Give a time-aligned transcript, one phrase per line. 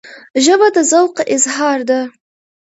[0.43, 2.01] ژبه د ذوق اظهار ده